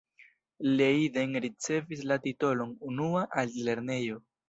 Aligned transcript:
Leiden 0.79 1.37
ricevis 1.45 2.03
la 2.13 2.19
titolon 2.27 2.75
'unua' 2.91 3.27
altlernejo. 3.47 4.23